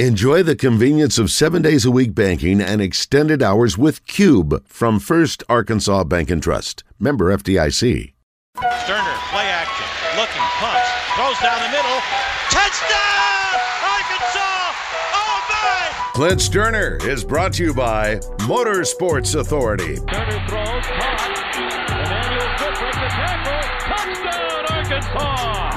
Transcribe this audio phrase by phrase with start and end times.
[0.00, 4.98] Enjoy the convenience of seven days a week banking and extended hours with Cube from
[4.98, 6.82] First Arkansas Bank and Trust.
[6.98, 8.12] Member FDIC.
[8.56, 9.86] Stoerner, play action,
[10.18, 12.00] looking, pumps, throws down the middle.
[12.50, 13.54] Touchdown!
[13.86, 14.74] Arkansas!
[15.14, 16.10] Oh my!
[16.12, 18.16] Clint Stoerner is brought to you by
[18.48, 20.00] Motorsports Authority.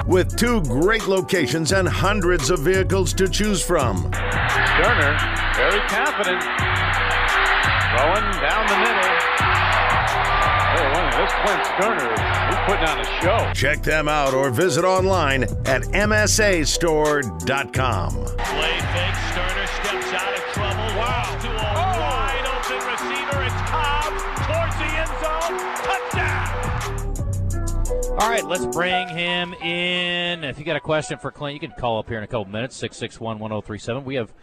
[0.07, 4.09] With two great locations and hundreds of vehicles to choose from.
[4.11, 5.17] Stoerner,
[5.55, 6.41] very confident,
[7.91, 9.17] throwing down the middle.
[10.77, 12.13] Hey, this Clint Stoerner,
[12.47, 13.51] he's putting on a show.
[13.53, 18.13] Check them out or visit online at msastore.com.
[18.13, 20.36] Play fake, Stoerner steps out
[28.17, 30.43] All right, let's bring him in.
[30.43, 32.45] If you got a question for Clint, you can call up here in a couple
[32.45, 34.03] minutes, 661 1037.
[34.05, 34.33] We have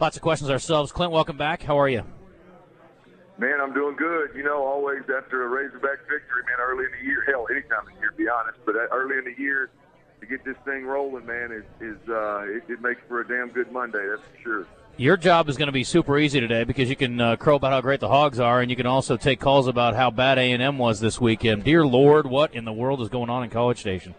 [0.00, 0.90] lots of questions ourselves.
[0.90, 1.62] Clint, welcome back.
[1.62, 2.02] How are you?
[3.36, 4.30] Man, I'm doing good.
[4.34, 7.86] You know, always after a Razorback victory, man, early in the year, hell, any time
[7.86, 9.68] of year, to be honest, but early in the year,
[10.20, 13.48] to get this thing rolling, man, is, is uh, it, it makes for a damn
[13.48, 14.66] good Monday, that's for sure.
[15.00, 17.72] Your job is going to be super easy today because you can uh, crow about
[17.72, 20.52] how great the Hogs are, and you can also take calls about how bad A
[20.52, 21.64] and M was this weekend.
[21.64, 24.14] Dear Lord, what in the world is going on in College Station?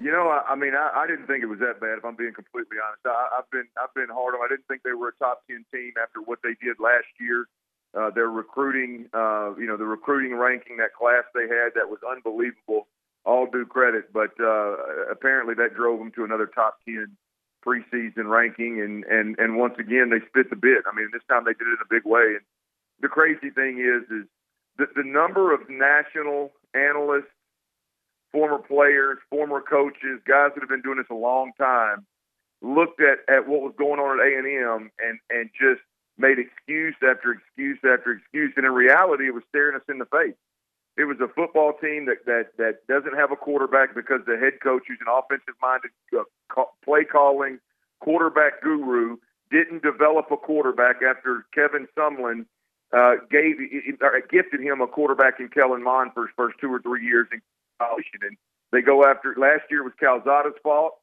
[0.00, 1.98] You know, I, I mean, I, I didn't think it was that bad.
[1.98, 4.40] If I'm being completely honest, I, I've been I've been hard on.
[4.42, 7.44] I didn't think they were a top ten team after what they did last year.
[7.92, 12.00] Uh, their recruiting, uh, you know, the recruiting ranking, that class they had, that was
[12.10, 12.88] unbelievable.
[13.26, 17.18] All due credit, but uh, apparently that drove them to another top ten
[17.64, 20.84] preseason ranking, and and and once again they spit the bit.
[20.90, 22.36] I mean, this time they did it in a big way.
[22.36, 22.44] And
[23.00, 24.26] the crazy thing is, is
[24.78, 27.32] the, the number of national analysts,
[28.30, 32.06] former players, former coaches, guys that have been doing this a long time,
[32.62, 35.82] looked at at what was going on at A and M, and and just
[36.18, 40.06] made excuse after excuse after excuse, and in reality, it was staring us in the
[40.06, 40.36] face.
[40.96, 44.60] It was a football team that that that doesn't have a quarterback because the head
[44.62, 47.58] coach, who's an offensive-minded uh, play calling
[48.00, 49.16] quarterback guru,
[49.50, 52.44] didn't develop a quarterback after Kevin Sumlin
[52.92, 53.56] uh, gave
[54.02, 57.26] uh, gifted him a quarterback in Kellen Mond for his first two or three years
[57.32, 57.40] in
[57.80, 58.04] college.
[58.20, 58.36] And
[58.70, 60.94] they go after last year was Calzada's fault.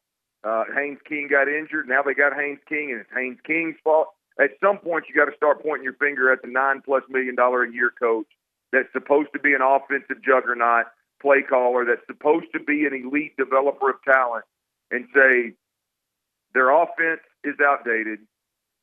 [0.43, 1.87] Uh, Haynes King got injured.
[1.87, 4.09] Now they got Haynes King, and it's Haynes King's fault.
[4.39, 7.35] At some point, you got to start pointing your finger at the nine plus million
[7.35, 8.27] dollar a year coach
[8.71, 10.85] that's supposed to be an offensive juggernaut
[11.21, 14.45] play caller, that's supposed to be an elite developer of talent,
[14.91, 15.53] and say
[16.53, 18.19] their offense is outdated,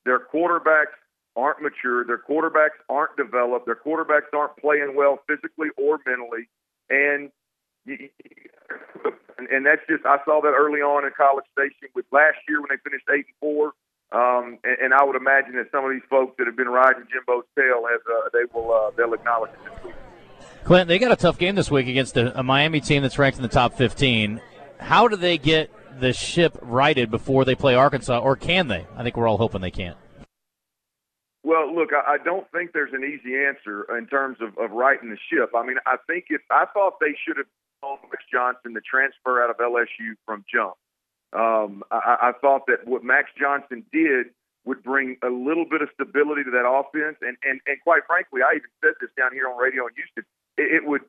[0.05, 0.95] their quarterbacks
[1.35, 6.47] aren't mature, their quarterbacks aren't developed, their quarterbacks aren't playing well physically or mentally,
[6.89, 7.31] and
[7.87, 12.69] and that's just I saw that early on in College Station with last year when
[12.69, 13.73] they finished eight and four.
[14.11, 17.03] Um, and, and, I would imagine that some of these folks that have been riding
[17.11, 19.95] Jimbo's tail, have, uh, they will uh, they'll acknowledge it this week.
[20.63, 23.37] Clint, they got a tough game this week against a, a, Miami team that's ranked
[23.37, 24.39] in the top 15.
[24.79, 28.87] How do they get the ship righted before they play Arkansas, or can they?
[28.95, 29.97] I think we're all hoping they can't.
[31.43, 35.09] Well, look, I, I don't think there's an easy answer in terms of, of righting
[35.09, 35.51] the ship.
[35.53, 37.47] I mean, I think if I thought they should have
[37.81, 40.75] told Miss Johnson the transfer out of LSU from jump.
[41.33, 44.27] Um, I, I thought that what Max Johnson did
[44.65, 48.41] would bring a little bit of stability to that offense, and and and quite frankly,
[48.43, 50.23] I even said this down here on radio in Houston.
[50.57, 51.01] It, it would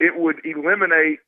[0.00, 1.20] it would eliminate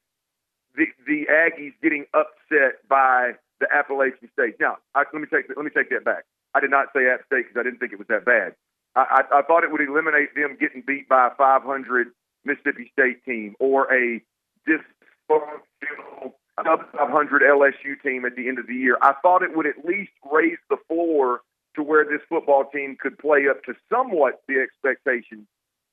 [0.76, 4.56] the the Aggies getting upset by the Appalachian State.
[4.58, 6.24] Now, I, let me take let me take that back.
[6.54, 8.54] I did not say App State because I didn't think it was that bad.
[8.94, 12.08] I, I, I thought it would eliminate them getting beat by a 500
[12.44, 14.22] Mississippi State team or a
[14.68, 18.96] dysfunctional sub 500 LSU team at the end of the year.
[19.02, 21.40] I thought it would at least raise the floor
[21.76, 25.46] to where this football team could play up to somewhat the expectations.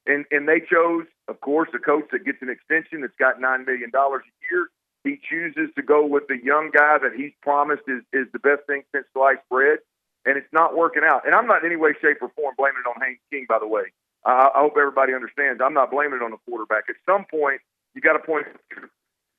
[0.06, 3.66] And and they chose, of course, a coach that gets an extension that's got nine
[3.66, 4.70] million dollars a year.
[5.04, 8.66] He chooses to go with the young guy that he's promised is is the best
[8.66, 9.80] thing since sliced bread,
[10.26, 11.26] and it's not working out.
[11.26, 13.46] And I'm not in any way, shape, or form blaming it on Haynes King.
[13.48, 13.94] By the way,
[14.26, 15.62] uh, I hope everybody understands.
[15.64, 16.86] I'm not blaming it on the quarterback.
[16.90, 17.62] At some point,
[17.94, 18.48] you got to point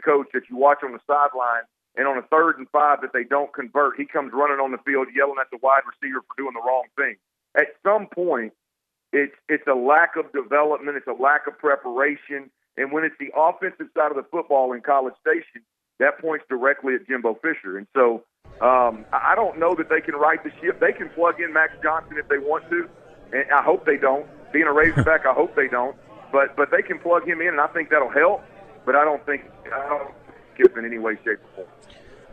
[0.04, 1.64] coach that you watch on the sideline,
[1.96, 4.78] and on a third and five that they don't convert, he comes running on the
[4.78, 7.16] field yelling at the wide receiver for doing the wrong thing.
[7.54, 8.52] At some point,
[9.12, 13.31] it's it's a lack of development, it's a lack of preparation, and when it's the
[13.37, 15.60] offensive side of the football in College Station,
[15.99, 17.76] that points directly at Jimbo Fisher.
[17.76, 18.25] And so
[18.64, 20.81] um, I don't know that they can right the ship.
[20.81, 22.88] They can plug in Max Johnson if they want to,
[23.32, 24.26] and I hope they don't.
[24.52, 25.96] Being a Razorback, I hope they don't.
[26.32, 28.40] But but they can plug him in, and I think that'll help
[28.84, 30.14] but I don't think I don't
[30.55, 31.69] skip in any way, shape, or form.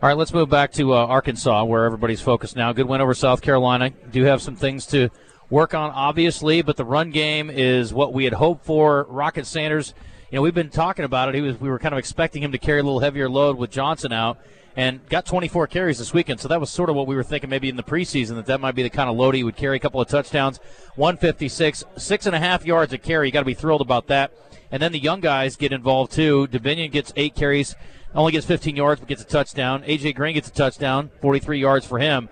[0.02, 2.72] All right, let's move back to uh, Arkansas, where everybody's focused now.
[2.72, 3.90] Good win over South Carolina.
[3.90, 5.10] Do have some things to
[5.50, 9.04] work on, obviously, but the run game is what we had hoped for.
[9.10, 9.92] Rocket Sanders,
[10.30, 11.34] you know, we've been talking about it.
[11.34, 13.70] He was, we were kind of expecting him to carry a little heavier load with
[13.70, 14.38] Johnson out,
[14.74, 16.40] and got 24 carries this weekend.
[16.40, 18.60] So that was sort of what we were thinking maybe in the preseason that that
[18.60, 19.76] might be the kind of load he would carry.
[19.76, 20.60] A couple of touchdowns,
[20.94, 23.28] 156, six and a half yards a carry.
[23.28, 24.32] You got to be thrilled about that.
[24.70, 26.46] And then the young guys get involved too.
[26.48, 27.74] Dubinion gets eight carries
[28.14, 29.82] only gets 15 yards but gets a touchdown.
[29.84, 32.28] AJ Green gets a touchdown, 43 yards for him.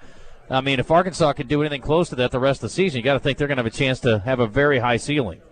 [0.50, 2.98] I mean, if Arkansas can do anything close to that the rest of the season,
[2.98, 4.96] you got to think they're going to have a chance to have a very high
[4.96, 5.42] ceiling.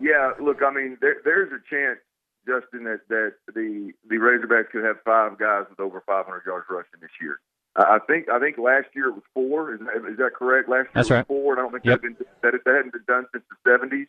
[0.00, 1.98] Yeah, look, I mean, there, there's a chance,
[2.46, 7.00] Justin, that, that the the Razorbacks could have five guys with over 500 yards rushing
[7.00, 7.40] this year.
[7.74, 9.74] I think I think last year it was four.
[9.74, 10.68] Is that, is that correct?
[10.68, 11.26] Last year That's it was right.
[11.26, 12.00] four, and I don't think yep.
[12.00, 14.06] that, had been, that, that hadn't been done since the 70s.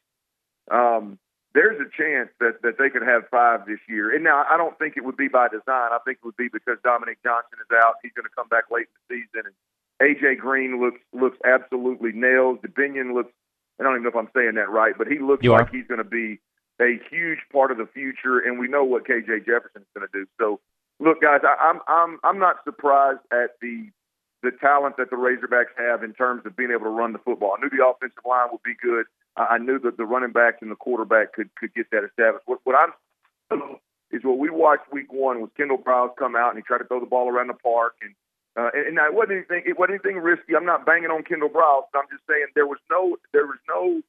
[0.69, 1.19] Um,
[1.53, 4.13] there's a chance that, that they could have five this year.
[4.13, 5.89] And now I don't think it would be by design.
[5.91, 7.95] I think it would be because Dominic Johnson is out.
[8.03, 9.49] He's going to come back late in the season.
[9.49, 9.55] And
[9.99, 12.61] AJ Green looks looks absolutely nailed.
[12.61, 13.33] Dubinion looks.
[13.79, 15.75] I don't even know if I'm saying that right, but he looks you like are.
[15.75, 16.39] he's going to be
[16.79, 18.39] a huge part of the future.
[18.39, 20.27] And we know what KJ Jefferson is going to do.
[20.37, 20.59] So
[20.99, 23.89] look, guys, I, I'm I'm I'm not surprised at the
[24.43, 27.55] the talent that the Razorbacks have in terms of being able to run the football.
[27.57, 29.05] I knew the offensive line would be good.
[29.39, 32.43] I knew that the running backs and the quarterback could could get that established.
[32.45, 33.79] What, what I'm
[34.11, 36.85] is what we watched week one was Kendall Briles come out and he tried to
[36.85, 38.13] throw the ball around the park and
[38.57, 40.55] uh, and, and it wasn't anything it wasn't anything risky.
[40.55, 43.59] I'm not banging on Kendall Briles, but I'm just saying there was no there was
[43.67, 44.01] no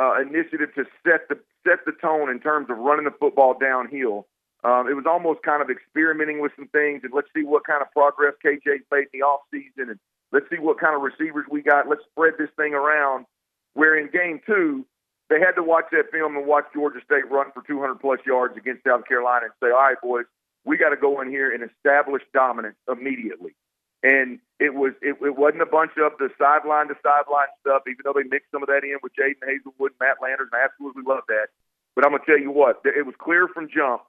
[0.00, 4.26] uh, initiative to set the set the tone in terms of running the football downhill.
[4.64, 7.82] Um, it was almost kind of experimenting with some things and let's see what kind
[7.82, 9.98] of progress KJ's made in the off season and
[10.30, 11.88] let's see what kind of receivers we got.
[11.88, 13.26] Let's spread this thing around
[13.74, 14.86] where in game two,
[15.30, 18.56] they had to watch that film and watch Georgia State run for 200 plus yards
[18.56, 20.26] against South Carolina and say, all right, boys,
[20.64, 23.54] we got to go in here and establish dominance immediately.
[24.02, 28.02] And it was it, it wasn't a bunch of the sideline to sideline stuff, even
[28.04, 30.64] though they mixed some of that in with Jadon Haselwood and Matt Landers, and I
[30.64, 31.54] absolutely love that.
[31.94, 34.02] But I'm gonna tell you what, it was clear from jump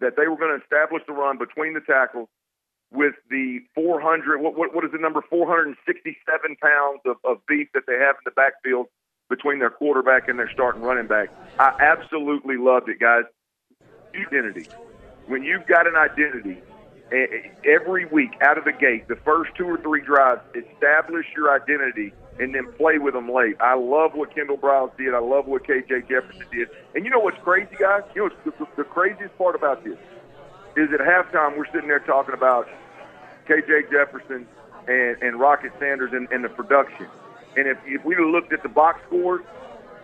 [0.00, 2.28] that they were going to establish the run between the tackles
[2.94, 7.84] with the 400, what, what, what is the number, 467 pounds of, of beef that
[7.86, 8.86] they have in the backfield
[9.28, 11.28] between their quarterback and their starting running back.
[11.58, 13.24] I absolutely loved it, guys.
[14.14, 14.68] Identity.
[15.26, 16.62] When you've got an identity,
[17.64, 22.12] every week out of the gate, the first two or three drives, establish your identity
[22.38, 23.56] and then play with them late.
[23.60, 25.14] I love what Kendall Briles did.
[25.14, 26.68] I love what KJ Jefferson did.
[26.94, 28.02] And you know what's crazy, guys?
[28.14, 29.98] You know the, the craziest part about this
[30.76, 32.68] is at halftime we're sitting there talking about
[33.48, 34.46] KJ Jefferson
[34.88, 37.06] and, and Rocket Sanders and, and the production.
[37.56, 39.44] And if, if we looked at the box scores,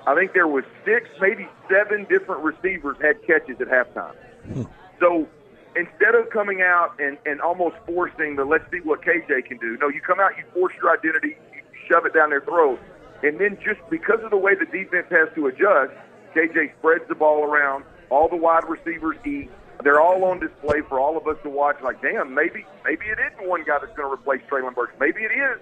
[0.06, 4.14] I think there was six, maybe seven different receivers had catches at halftime.
[4.46, 4.62] Hmm.
[4.98, 5.28] So
[5.76, 9.76] instead of coming out and, and almost forcing the let's see what KJ can do,
[9.80, 12.78] no, you come out, you force your identity, you shove it down their throat,
[13.22, 15.92] and then just because of the way the defense has to adjust,
[16.34, 19.50] KJ spreads the ball around, all the wide receivers eat,
[19.82, 21.76] they're all on display for all of us to watch.
[21.82, 24.92] Like, damn, maybe maybe it isn't one guy that's going to replace Treylon Burks.
[24.98, 25.60] Maybe it is,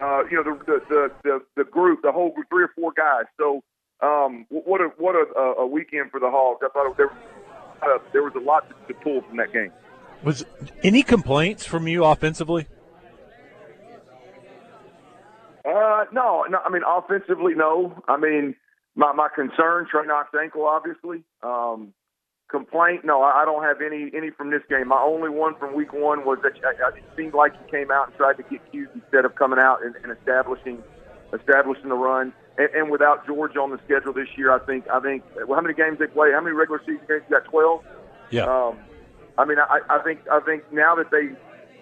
[0.00, 2.92] uh, you know, the, the the the the group, the whole group, three or four
[2.92, 3.24] guys.
[3.38, 3.62] So,
[4.00, 6.60] um, what a what a, a weekend for the Hogs.
[6.62, 7.10] I thought there
[7.82, 9.72] uh, there was a lot to, to pull from that game.
[10.24, 10.44] Was
[10.82, 12.66] any complaints from you offensively?
[15.64, 16.58] Uh, no, no.
[16.64, 18.02] I mean, offensively, no.
[18.08, 18.56] I mean,
[18.96, 21.24] my my concern, Trey Knox ankle, obviously.
[21.42, 21.92] Um,
[22.48, 23.04] complaint?
[23.04, 24.88] No, I don't have any any from this game.
[24.88, 28.08] My only one from week one was that I, it seemed like he came out
[28.08, 30.82] and tried to get cues instead of coming out and, and establishing
[31.32, 32.32] establishing the run.
[32.56, 35.60] And, and without George on the schedule this year, I think I think well, how
[35.60, 36.32] many games they play?
[36.32, 37.22] How many regular season games?
[37.28, 37.84] You got twelve.
[38.30, 38.44] Yeah.
[38.44, 38.78] Um,
[39.36, 41.30] I mean, I, I think I think now that they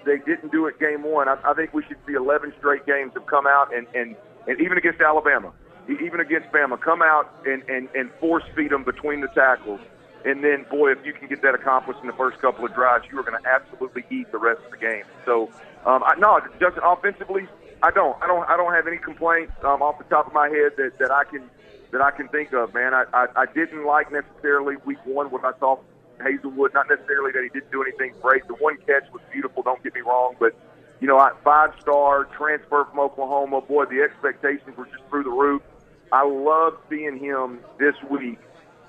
[0.05, 3.13] they didn't do it game one, I, I think we should see eleven straight games
[3.15, 5.53] have come out and and and even against Alabama,
[5.89, 9.81] even against Bama, come out and and and force feed them between the tackles
[10.25, 13.05] and then, boy, if you can get that accomplished in the first couple of drives,
[13.11, 15.05] you are going to absolutely eat the rest of the game.
[15.25, 15.51] So,
[15.85, 17.47] um, I, no, just offensively,
[17.83, 20.49] I don't, I don't, I don't have any complaints um, off the top of my
[20.49, 21.49] head that, that I can
[21.93, 22.75] that I can think of.
[22.75, 26.75] Man, I, I, I didn't like necessarily week one what I saw from Haselwood.
[26.75, 28.47] Not necessarily that he didn't do anything great.
[28.49, 29.63] The one catch was beautiful.
[29.63, 30.57] Don't get me wrong, but
[31.01, 33.61] you know, five star transfer from Oklahoma.
[33.61, 35.63] Boy, the expectations were just through the roof.
[36.11, 38.39] I love seeing him this week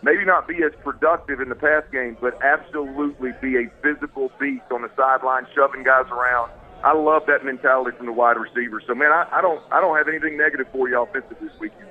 [0.02, 4.64] maybe not be as productive in the pass game, but absolutely be a physical beast
[4.72, 6.52] on the sideline, shoving guys around.
[6.84, 8.82] I love that mentality from the wide receiver.
[8.86, 11.88] So, man, I, I don't, I don't have anything negative for you offensively this weekend.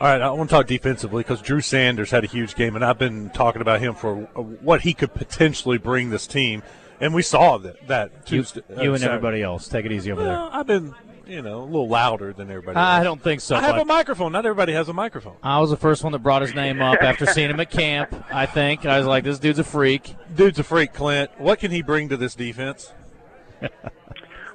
[0.00, 2.84] All right, I want to talk defensively because Drew Sanders had a huge game, and
[2.84, 6.64] I've been talking about him for what he could potentially bring this team.
[7.00, 8.60] and we saw that that You, Tuesday.
[8.70, 9.04] uh, and Saturday.
[9.04, 9.68] everybody else.
[9.68, 10.36] Take it easy over there.
[10.36, 10.94] I've been,
[11.26, 12.76] you know, a little louder than everybody.
[12.76, 13.04] I else.
[13.04, 13.56] don't think so.
[13.56, 14.32] I have a microphone.
[14.32, 15.36] Not everybody has a microphone.
[15.42, 18.14] I was the first one that brought his name up after seeing him at camp.
[18.32, 21.30] I think I was like, "This dude's a freak." Dude's a freak, Clint.
[21.38, 22.92] What can he bring to this defense?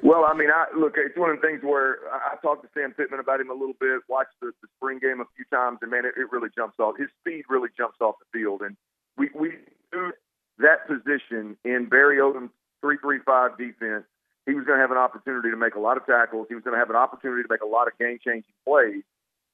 [0.01, 0.93] Well, I mean, I look.
[0.95, 3.53] It's one of the things where I, I talked to Sam Pittman about him a
[3.53, 3.99] little bit.
[4.07, 6.95] Watched the, the spring game a few times, and man, it, it really jumps off.
[6.97, 8.77] His speed really jumps off the field, and
[9.17, 9.49] we we
[9.91, 10.11] knew
[10.59, 14.05] that position in Barry Odom's three three five defense.
[14.49, 16.47] He was going to have an opportunity to make a lot of tackles.
[16.49, 19.03] He was going to have an opportunity to make a lot of game changing plays.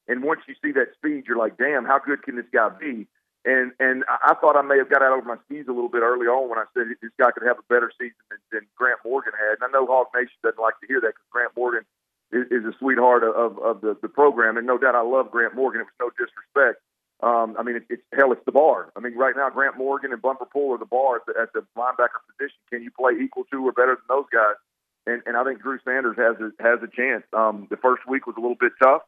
[0.08, 3.06] And once you see that speed, you're like, damn, how good can this guy be?
[3.44, 6.02] And and I thought I may have got out over my skis a little bit
[6.02, 8.98] early on when I said this guy could have a better season than, than Grant
[9.04, 9.62] Morgan had.
[9.62, 11.86] And I know Hog Nation doesn't like to hear that because Grant Morgan
[12.32, 14.56] is, is a sweetheart of, of, the, the program.
[14.56, 15.80] And no doubt I love Grant Morgan.
[15.80, 16.82] It was no disrespect.
[17.22, 18.90] Um, I mean, it, it's hell, it's the bar.
[18.96, 21.52] I mean, right now, Grant Morgan and Bumper Pool are the bar at the, at
[21.54, 22.58] the linebacker position.
[22.68, 24.58] Can you play equal to or better than those guys?
[25.06, 27.24] And, and I think Drew Sanders has a, has a chance.
[27.32, 29.02] Um, the first week was a little bit tough,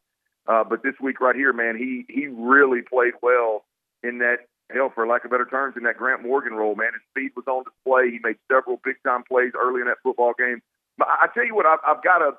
[0.47, 3.65] uh, but this week right here, man, he he really played well
[4.03, 6.93] in that hell, for lack of better terms, in that Grant Morgan role, man.
[6.93, 8.11] His speed was on display.
[8.11, 10.63] He made several big time plays early in that football game.
[10.97, 12.33] But I tell you what, I've, I've got a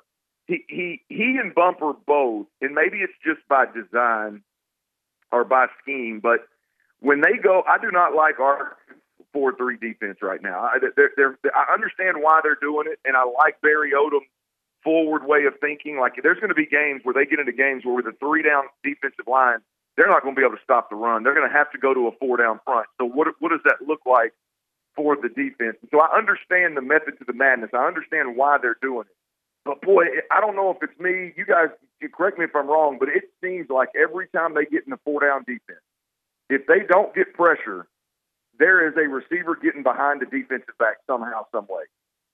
[0.46, 4.42] he he he and Bumper both, and maybe it's just by design
[5.32, 6.48] or by scheme, but
[7.00, 8.76] when they go, I do not like our
[9.32, 10.60] four three defense right now.
[10.60, 14.20] I, they're, they're, I understand why they're doing it, and I like Barry Odom
[14.82, 15.98] forward way of thinking.
[15.98, 18.42] Like there's going to be games where they get into games where with a three
[18.42, 19.58] down defensive line,
[19.96, 21.22] they're not going to be able to stop the run.
[21.22, 22.86] They're going to have to go to a four down front.
[22.98, 24.32] So what what does that look like
[24.96, 25.76] for the defense?
[25.90, 27.70] So I understand the method to the madness.
[27.72, 29.16] I understand why they're doing it.
[29.64, 31.32] But boy, I don't know if it's me.
[31.36, 31.68] You guys
[32.14, 34.98] correct me if I'm wrong, but it seems like every time they get in the
[35.04, 35.84] four down defense,
[36.48, 37.86] if they don't get pressure,
[38.60, 41.84] there is a receiver getting behind the defensive back somehow, some way.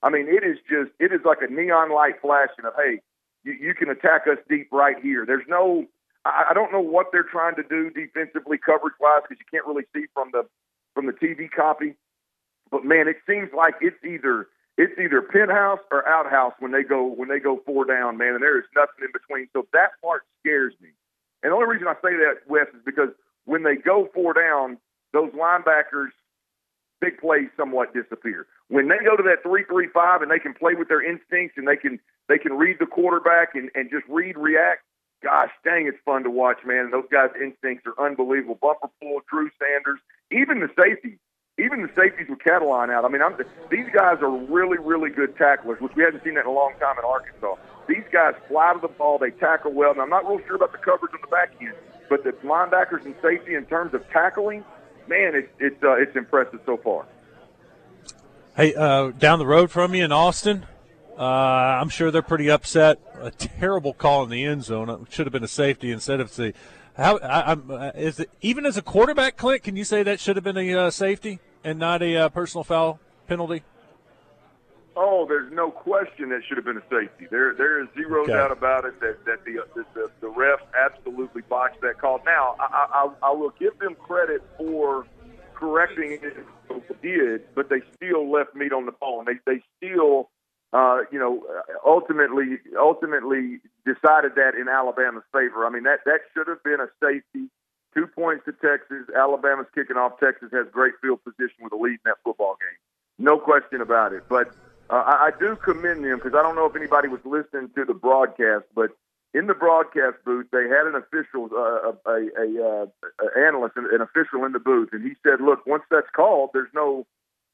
[0.03, 3.01] I mean, it is just it is like a neon light flashing of hey,
[3.45, 5.25] you, you can attack us deep right here.
[5.25, 5.87] There's no
[6.27, 9.67] I, I don't know what they're trying to do defensively coverage wise because you can't
[9.67, 10.45] really see from the
[10.95, 11.95] from the TV copy.
[12.71, 17.07] But man, it seems like it's either it's either penthouse or outhouse when they go
[17.07, 19.49] when they go four down, man, and there is nothing in between.
[19.55, 20.91] So that part scares me.
[21.43, 23.11] And the only reason I say that, Wes, is because
[23.45, 24.79] when they go four down,
[25.17, 26.13] those linebackers
[27.01, 28.47] big plays somewhat disappear.
[28.69, 31.57] When they go to that three three five and they can play with their instincts
[31.57, 34.85] and they can they can read the quarterback and, and just read react,
[35.23, 36.87] gosh dang it's fun to watch, man.
[36.87, 38.59] And those guys' instincts are unbelievable.
[38.61, 41.19] Bumper Pool, Drew Sanders, even the safeties.
[41.59, 43.07] Even the safeties with Catalon out.
[43.07, 43.35] I mean, I'm,
[43.71, 46.75] these guys are really, really good tacklers, which we haven't seen that in a long
[46.79, 47.57] time in Arkansas.
[47.89, 50.73] These guys fly to the ball, they tackle well, and I'm not real sure about
[50.73, 51.73] the coverage on the back end,
[52.11, 54.67] but the linebackers and safety in terms of tackling,
[55.09, 57.07] man, it's it's uh, it's impressive so far.
[58.57, 60.65] Hey, uh, down the road from you in Austin,
[61.19, 62.99] uh, I'm sure they're pretty upset.
[63.21, 64.89] A terrible call in the end zone.
[64.89, 66.53] It should have been a safety instead of the.
[66.97, 69.63] How I, I'm, uh, is it even as a quarterback, Clint?
[69.63, 72.65] Can you say that should have been a uh, safety and not a uh, personal
[72.65, 73.63] foul penalty?
[74.99, 77.27] Oh, there's no question that should have been a safety.
[77.31, 78.33] There, there is zero Okay.
[78.33, 82.21] doubt about it that that the the, the, the ref absolutely botched that call.
[82.25, 82.87] Now, I,
[83.23, 85.07] I, I will give them credit for
[85.55, 86.47] correcting it.
[86.71, 89.27] They did, but they still left meat on the bone.
[89.27, 90.31] They they still,
[90.73, 91.45] uh, you know,
[91.85, 95.67] ultimately ultimately decided that in Alabama's favor.
[95.67, 97.51] I mean that that should have been a safety.
[97.95, 99.09] Two points to Texas.
[99.15, 100.19] Alabama's kicking off.
[100.21, 102.79] Texas has great field position with a lead in that football game.
[103.19, 104.25] No question about it.
[104.29, 104.53] But
[104.89, 107.85] uh, I, I do commend them because I don't know if anybody was listening to
[107.85, 108.91] the broadcast, but
[109.35, 113.89] in the broadcast booth they had an official, uh, a, a, a, a analyst, an,
[113.93, 117.07] an official in the booth, and he said, "Look, once that's called, there's no,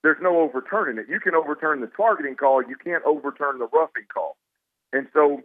[0.03, 1.09] there's no overturning it.
[1.09, 4.37] You can overturn the targeting call, you can't overturn the roughing call."
[4.93, 5.41] And so,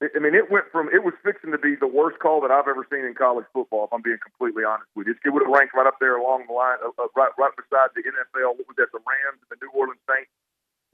[0.00, 2.52] I I mean, it went from it was fixing to be the worst call that
[2.54, 3.84] I've ever seen in college football.
[3.84, 6.46] If I'm being completely honest with you, it would have ranked right up there along
[6.46, 8.54] the line, uh, uh, right right beside the NFL.
[8.54, 8.94] What was that?
[8.94, 10.30] The Rams and the New Orleans Saints.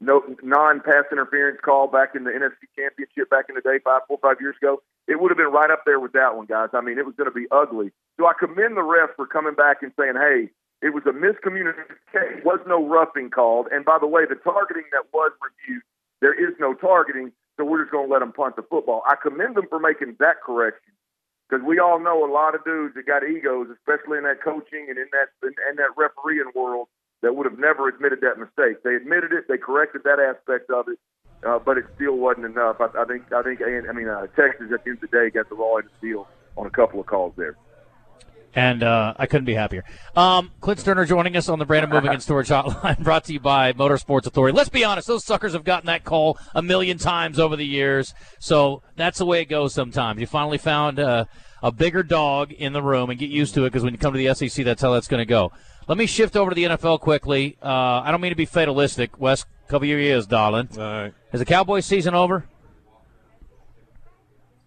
[0.01, 4.19] No non-pass interference call back in the NFC Championship back in the day, five, four,
[4.23, 4.83] five years ago.
[5.07, 6.71] It would have been right up there with that one, guys.
[6.73, 7.93] I mean, it was going to be ugly.
[8.19, 10.49] So I commend the ref for coming back and saying, "Hey,
[10.83, 12.45] it was a miscommunication.
[12.45, 13.69] Was no roughing called.
[13.71, 15.83] And by the way, the targeting that was reviewed,
[16.21, 17.33] there is no targeting.
[17.57, 19.03] So we're just going to let them punt the football.
[19.07, 20.93] I commend them for making that correction
[21.49, 24.87] because we all know a lot of dudes that got egos, especially in that coaching
[24.89, 26.89] and in that in that refereeing world,
[27.23, 28.83] that would have never admitted that mistake.
[28.83, 29.45] They admitted it.
[29.49, 30.99] They corrected that aspect of it.
[31.47, 32.77] Uh, but it still wasn't enough.
[32.81, 33.33] I, I think.
[33.33, 33.61] I think.
[33.63, 35.93] I mean, uh, Texas at the end of the day got the raw end of
[36.01, 37.57] the deal on a couple of calls there.
[38.55, 39.85] and uh, I couldn't be happier.
[40.17, 43.41] Um, Clint Stoerner joining us on the Brandon Moving and Storage Hotline, brought to you
[43.41, 44.55] by Motorsports Authority.
[44.55, 48.13] Let's be honest; those suckers have gotten that call a million times over the years,
[48.39, 49.73] so that's the way it goes.
[49.73, 51.25] Sometimes you finally found uh,
[51.63, 54.13] a bigger dog in the room, and get used to it because when you come
[54.13, 55.53] to the SEC, that's how that's going to go.
[55.89, 57.57] Let me shift over to the NFL quickly.
[57.63, 59.45] Uh, I don't mean to be fatalistic, Wes.
[59.69, 60.69] Cover your ears, darling.
[60.77, 61.15] All right.
[61.33, 62.45] Is the Cowboys season over?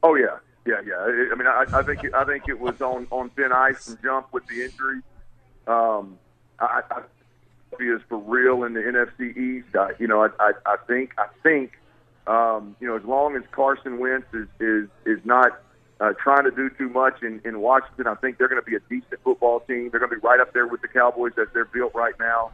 [0.02, 0.96] Oh yeah, yeah, yeah.
[0.96, 3.88] I I mean, I, I think it, I think it was on on thin ice
[3.88, 5.02] and jump with the injury.
[5.68, 6.18] Um,
[6.60, 7.02] I, I
[7.80, 9.76] he is for real in the NFC East.
[9.76, 11.72] I, you know, I, I, I think I think
[12.28, 15.62] um, you know as long as Carson Wentz is is is not
[16.00, 18.76] uh, trying to do too much in, in Washington, I think they're going to be
[18.76, 19.90] a decent football team.
[19.90, 22.52] They're going to be right up there with the Cowboys as they're built right now.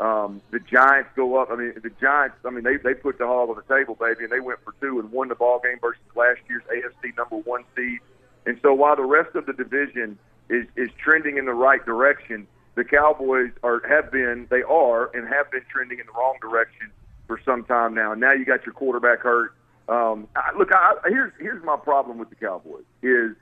[0.00, 1.50] Um, the Giants go up.
[1.50, 2.36] I mean, the Giants.
[2.44, 4.72] I mean, they they put the hog on the table, baby, and they went for
[4.80, 7.98] two and won the ball game versus last year's AFC number one seed.
[8.46, 10.16] And so, while the rest of the division
[10.48, 15.26] is is trending in the right direction, the Cowboys are have been, they are, and
[15.26, 16.92] have been trending in the wrong direction
[17.26, 18.12] for some time now.
[18.12, 19.52] And now you got your quarterback hurt.
[19.88, 23.34] Um, I, look, I, here's here's my problem with the Cowboys is,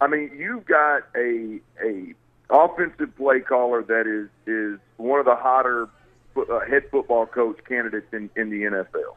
[0.00, 2.14] I mean, you've got a a
[2.50, 5.88] offensive play caller that is is one of the hotter
[6.36, 9.16] uh, head football coach candidates in in the NFL,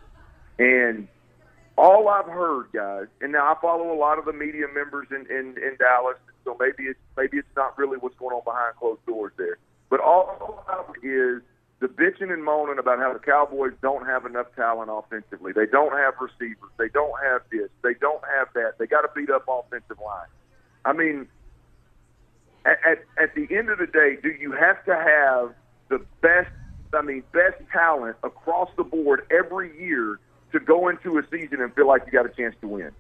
[0.58, 1.08] and
[1.78, 5.28] all I've heard, guys, and now I follow a lot of the media members in
[5.30, 9.06] in, in Dallas, so maybe it's maybe it's not really what's going on behind closed
[9.06, 9.60] doors there,
[9.92, 11.44] but all I've heard is
[11.80, 15.52] the bitching and moaning about how the Cowboys don't have enough talent offensively.
[15.54, 16.72] They don't have receivers.
[16.78, 17.70] They don't have this.
[17.84, 18.80] They don't have that.
[18.80, 20.28] They got to beat up offensive line.
[20.86, 21.28] I mean,
[22.66, 25.54] at, at, at the end of the day, do you have to have
[25.90, 26.50] the best,
[26.94, 30.20] I mean, best talent across the board every year
[30.54, 32.92] to go into a season and feel like you got a chance to win?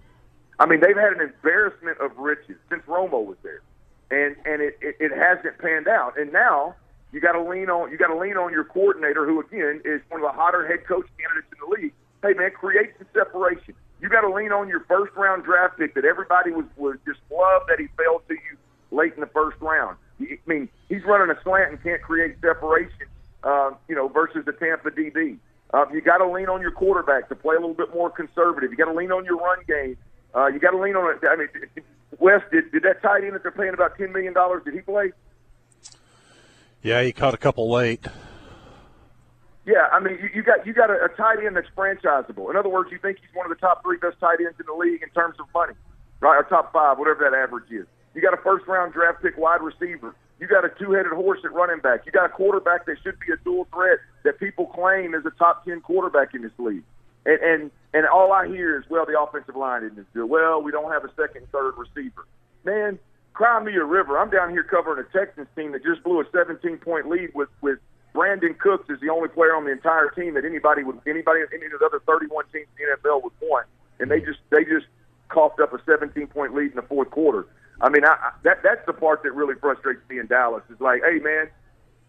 [0.59, 3.61] I mean, they've had an embarrassment of riches since Romo was there,
[4.09, 6.17] and and it, it, it hasn't panned out.
[6.17, 6.75] And now
[7.11, 10.01] you got to lean on you got to lean on your coordinator, who again is
[10.09, 11.93] one of the hotter head coach candidates in the league.
[12.21, 13.73] Hey man, create some separation.
[14.01, 17.19] You got to lean on your first round draft pick that everybody was was just
[17.31, 18.57] loved that he failed to you
[18.91, 19.97] late in the first round.
[20.19, 23.07] I mean, he's running a slant and can't create separation,
[23.43, 25.37] uh, you know, versus the Tampa DB.
[25.73, 28.71] Uh, you got to lean on your quarterback to play a little bit more conservative.
[28.71, 29.97] You got to lean on your run game.
[30.33, 31.21] Uh, you got to lean on it.
[31.27, 31.49] I mean,
[32.19, 34.63] Wes, did, did that tight end that they're paying about ten million dollars?
[34.63, 35.11] Did he play?
[36.81, 38.05] Yeah, he caught a couple late.
[39.65, 42.49] Yeah, I mean, you, you got you got a, a tight end that's franchisable.
[42.49, 44.65] In other words, you think he's one of the top three best tight ends in
[44.65, 45.73] the league in terms of money,
[46.21, 46.37] right?
[46.37, 47.85] Or top five, whatever that average is.
[48.15, 50.15] You got a first round draft pick wide receiver.
[50.39, 52.05] You got a two headed horse at running back.
[52.05, 55.31] You got a quarterback that should be a dual threat that people claim is a
[55.31, 56.83] top ten quarterback in this league.
[57.25, 60.29] And and and all I hear is, well, the offensive line isn't as good.
[60.29, 62.25] Well, we don't have a second third receiver.
[62.63, 62.99] Man,
[63.37, 64.17] cry me a river.
[64.17, 67.49] I'm down here covering a Texans team that just blew a 17 point lead with
[67.61, 67.77] with
[68.15, 71.67] Brandin Cooks is the only player on the entire team that anybody would anybody any
[71.67, 73.67] of the other 31 teams in the NFL would want,
[73.99, 74.87] and they just they just
[75.29, 77.45] coughed up a 17 point lead in the fourth quarter.
[77.79, 80.63] I mean, I, I, that that's the part that really frustrates me in Dallas.
[80.71, 81.47] Is like, hey man,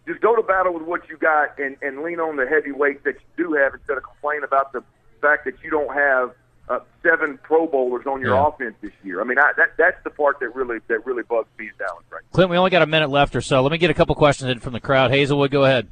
[0.07, 3.17] just go to battle with what you got and and lean on the heavyweights that
[3.21, 4.83] you do have instead of complain about the
[5.21, 6.33] fact that you don't have
[6.69, 8.49] uh, seven Pro Bowlers on your Yeah.
[8.49, 9.21] offense this year.
[9.21, 12.05] I mean, I, that that's the part that really that really bugs me in Dallas
[12.11, 12.23] right.
[12.33, 13.63] Clint, we only got a minute left or so.
[13.63, 15.11] Let me get a couple questions in from the crowd.
[15.11, 15.89] Hazelwood, go ahead.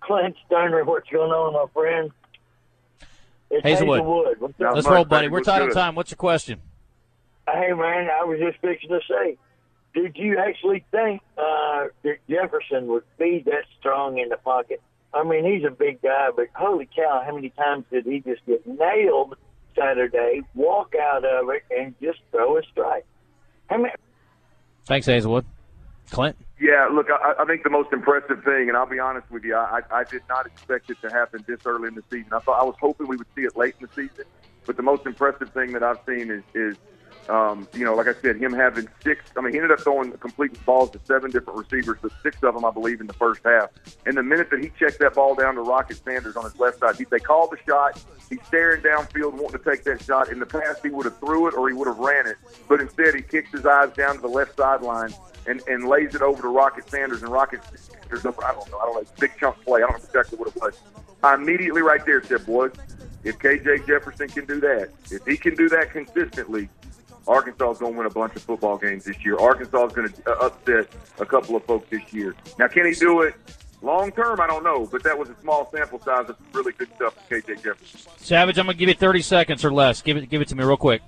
[0.00, 2.10] Clint Stoerner, what's going on, my friend?
[3.50, 4.00] It's Hazelwood.
[4.00, 4.40] Hazelwood.
[4.40, 4.74] What's Not up?
[4.76, 5.26] Let's roll, buddy.
[5.26, 5.32] baby.
[5.32, 5.94] We're What's tight on time.
[5.94, 6.60] What's your question?
[7.48, 9.36] Hey, man, I was just fixing to say,
[9.94, 14.80] did you actually think uh, that Jefferson would be that strong in the pocket?
[15.16, 18.44] I mean, he's a big guy, but holy cow, how many times did he just
[18.46, 19.36] get nailed
[19.76, 23.06] Saturday, walk out of it, and just throw a strike?
[23.68, 23.94] How many?
[24.86, 25.44] Thanks, Hazelwood.
[26.10, 26.36] Clint?
[26.60, 29.56] Yeah, look, I, I think the most impressive thing, and I'll be honest with you,
[29.56, 32.32] I, I did not expect it to happen this early in the season.
[32.32, 34.24] I thought I was hoping we would see it late in the season,
[34.64, 36.76] but the most impressive thing that I've seen is, is
[37.28, 39.24] um, you know, like I said, him having six.
[39.36, 42.54] I mean, he ended up throwing complete balls to seven different receivers, but six of
[42.54, 43.70] them, I believe, in the first half.
[44.04, 46.80] And the minute that he checked that ball down to Rocket Sanders on his left
[46.80, 48.02] side, he, they called the shot.
[48.28, 50.30] He's staring downfield, wanting to take that shot.
[50.30, 52.36] In the past, he would have threw it or he would have ran it,
[52.68, 55.12] but instead, he kicks his eyes down to the left sideline
[55.46, 57.22] and, and lays it over to Rocket Sanders.
[57.22, 59.82] And Rocket Sanders, I don't know, I don't know, big chunk play.
[59.82, 60.80] I don't know exactly what it was.
[61.22, 62.72] I immediately right there said, boys,
[63.24, 66.68] if KJ Jefferson can do that, if he can do that consistently,
[67.26, 69.36] Arkansas is going to win a bunch of football games this year.
[69.38, 72.34] Arkansas is going to uh, upset a couple of folks this year.
[72.58, 73.34] Now, can he do it
[73.82, 74.40] long term?
[74.40, 77.40] I don't know, but that was a small sample size of really good stuff from
[77.40, 78.00] KJ Jefferson.
[78.18, 80.02] Savage, I'm going to give you 30 seconds or less.
[80.02, 81.02] Give it, give it to me real quick.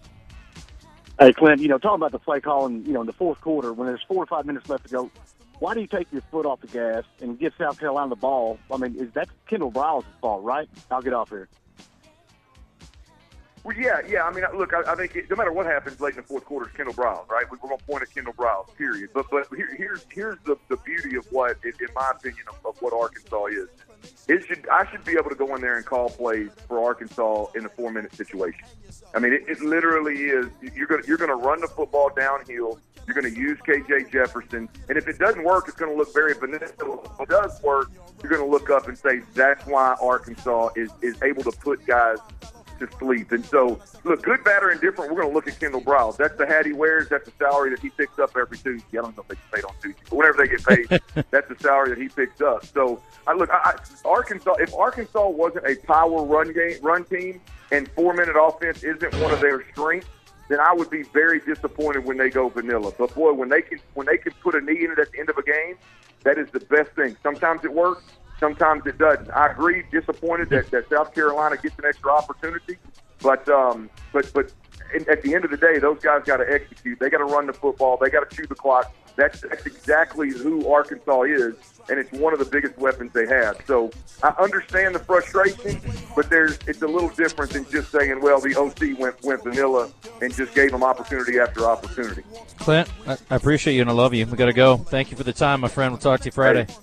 [1.21, 3.73] Hey, Clint, you know, talking about the play calling, you know, in the fourth quarter,
[3.73, 5.11] when there's four or five minutes left to go,
[5.59, 8.59] why do you take your foot off the gas and give South Carolina the ball?
[8.73, 10.69] I mean, is that Kendall Briles' fault, right?
[10.91, 11.49] I'll get off here.
[13.65, 14.25] Well, yeah, yeah.
[14.25, 16.45] I mean, look, I, I think it, no matter what happens late in the fourth
[16.45, 17.45] quarter, it's Kendall Briles, right?
[17.51, 19.11] We, are going to point at Kendall Briles, period.
[19.13, 22.65] But but here, here's here's the, the beauty of what, in, in my opinion, of,
[22.65, 23.69] of what Arkansas is.
[24.29, 27.47] It should I should be able to go in there and call plays for Arkansas
[27.55, 28.65] in a four minute situation.
[29.15, 30.47] I mean, it, it literally is.
[30.75, 32.81] You're gonna you're gonna run the football downhill.
[33.07, 36.13] You're going to use KJ Jefferson, and if it doesn't work, it's going to look
[36.13, 36.67] very vanilla.
[36.67, 37.91] If it does work,
[38.23, 41.87] you're going to look up and say that's why Arkansas is is able to put
[41.87, 42.19] guys
[42.79, 43.33] to sleep.
[43.33, 46.17] And so, look, good, bad, or indifferent, we're going to look at Kendall Briles.
[46.17, 47.09] That's the hat he wears.
[47.09, 48.99] That's the salary that he picks up every Tuesday.
[48.99, 51.49] I don't know if they get paid on Tuesday, but whenever they get paid, that's
[51.49, 52.65] the salary that he picks up.
[52.67, 54.55] So, I look, I, I, Arkansas.
[54.59, 59.33] If Arkansas wasn't a power run game, run team, and four minute offense isn't one
[59.33, 60.09] of their strengths,
[60.49, 62.93] then I would be very disappointed when they go vanilla.
[62.97, 65.21] But boy, when they can when they can put a knee in it at the
[65.21, 65.77] end of a game,
[66.25, 67.17] that is the best thing.
[67.23, 68.05] Sometimes it works,
[68.41, 69.31] Sometimes it doesn't.
[69.31, 69.85] I agree.
[69.91, 72.79] Disappointed that, that South Carolina gets an extra opportunity,
[73.21, 74.53] but um, but but
[75.09, 76.99] at the end of the day, those guys got to execute.
[76.99, 77.99] They got to run the football.
[78.01, 78.95] They got to chew the clock.
[79.17, 81.57] That's that's exactly who Arkansas is,
[81.91, 83.61] and it's one of the biggest weapons they have.
[83.67, 83.91] So
[84.23, 85.81] I understand the frustration,
[86.15, 89.91] but there's it's a little different than just saying, well, the OC went went vanilla
[90.23, 92.23] and just gave them opportunity after opportunity.
[92.59, 94.25] Clint, I appreciate you and I love you.
[94.27, 94.77] We got to go.
[94.77, 95.93] Thank you for the time, my friend.
[95.93, 96.65] We'll talk to you Friday.
[96.65, 96.75] Hey,